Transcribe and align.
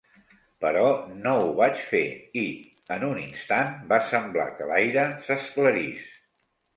Però 0.63 0.85
no 1.25 1.33
ho 1.41 1.49
vaig 1.59 1.83
fer 1.89 1.99
i, 2.43 2.45
en 2.95 3.05
un 3.09 3.19
instant, 3.25 3.75
va 3.91 3.99
semblar 4.13 4.47
que 4.55 4.71
l'aire 4.71 5.05
s'esclarís. 5.29 6.01